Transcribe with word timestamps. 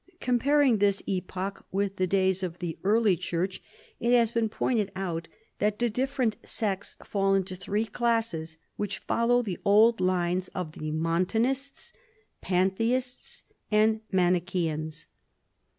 Comparing 0.19 0.79
this 0.79 1.03
epoch 1.05 1.63
with 1.71 1.97
the 1.97 2.07
days 2.07 2.41
of 2.41 2.57
the 2.57 2.75
early 2.83 3.15
church 3.15 3.61
it 3.99 4.11
has 4.13 4.31
been 4.31 4.49
pointed 4.49 4.91
out 4.95 5.27
that 5.59 5.77
the 5.77 5.91
different 5.91 6.37
sects 6.41 6.97
fall 7.05 7.35
into 7.35 7.55
three 7.55 7.85
classes, 7.85 8.57
which 8.77 8.97
follow 8.97 9.43
the 9.43 9.59
old 9.63 10.01
lines 10.01 10.47
of 10.55 10.71
the 10.71 10.89
Montanists, 10.89 11.93
Pantheists, 12.41 13.43
and 13.69 14.01
Manicheans. 14.11 15.05